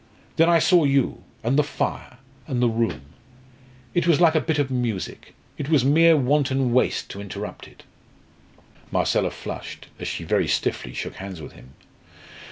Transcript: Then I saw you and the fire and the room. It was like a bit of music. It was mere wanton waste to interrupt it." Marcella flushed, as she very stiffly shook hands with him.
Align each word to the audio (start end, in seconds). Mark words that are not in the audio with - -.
Then 0.35 0.49
I 0.49 0.57
saw 0.57 0.83
you 0.83 1.23
and 1.43 1.59
the 1.59 1.63
fire 1.63 2.17
and 2.47 2.59
the 2.59 2.67
room. 2.67 3.01
It 3.93 4.07
was 4.07 4.19
like 4.19 4.33
a 4.33 4.41
bit 4.41 4.57
of 4.57 4.71
music. 4.71 5.35
It 5.59 5.69
was 5.69 5.85
mere 5.85 6.17
wanton 6.17 6.73
waste 6.73 7.07
to 7.11 7.21
interrupt 7.21 7.67
it." 7.67 7.83
Marcella 8.91 9.29
flushed, 9.29 9.89
as 9.99 10.07
she 10.07 10.23
very 10.23 10.47
stiffly 10.47 10.95
shook 10.95 11.17
hands 11.17 11.39
with 11.39 11.51
him. 11.51 11.75